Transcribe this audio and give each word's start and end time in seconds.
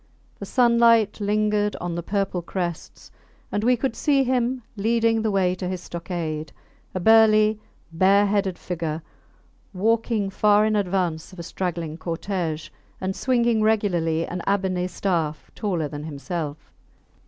The 0.39 0.47
sunlight 0.47 1.19
lingered 1.21 1.75
on 1.75 1.93
the 1.93 2.01
purple 2.01 2.41
crests, 2.41 3.11
and 3.51 3.63
we 3.63 3.77
could 3.77 3.95
see 3.95 4.23
him 4.23 4.63
leading 4.75 5.21
the 5.21 5.29
way 5.29 5.53
to 5.53 5.67
his 5.67 5.79
stockade, 5.79 6.51
a 6.95 6.99
burly 6.99 7.59
bareheaded 7.91 8.57
figure 8.57 9.03
walking 9.75 10.31
far 10.31 10.65
in 10.65 10.75
advance 10.75 11.33
of 11.33 11.37
a 11.37 11.43
straggling 11.43 11.97
cortege, 11.99 12.69
and 12.99 13.15
swinging 13.15 13.61
regularly 13.61 14.25
an 14.25 14.41
ebony 14.47 14.87
staff 14.87 15.51
taller 15.53 15.87
than 15.87 16.05
himself. 16.05 16.71